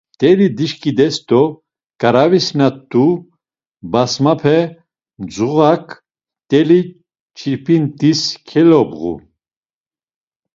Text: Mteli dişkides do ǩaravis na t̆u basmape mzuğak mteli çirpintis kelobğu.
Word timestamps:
Mteli 0.13 0.47
dişkides 0.57 1.15
do 1.27 1.41
ǩaravis 2.01 2.47
na 2.57 2.67
t̆u 2.89 3.05
basmape 3.91 4.57
mzuğak 5.27 5.85
mteli 6.41 6.79
çirpintis 7.37 8.21
kelobğu. 8.47 9.13